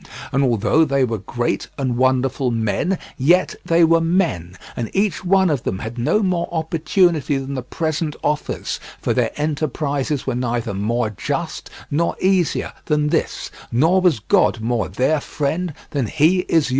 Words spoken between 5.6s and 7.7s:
them had no more opportunity than the